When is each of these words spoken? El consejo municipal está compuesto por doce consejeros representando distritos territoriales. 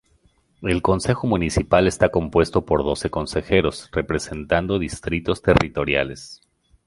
El 0.63 0.81
consejo 0.81 1.27
municipal 1.27 1.85
está 1.85 2.09
compuesto 2.09 2.65
por 2.65 2.83
doce 2.83 3.11
consejeros 3.11 3.87
representando 3.93 4.79
distritos 4.79 5.43
territoriales. 5.43 6.41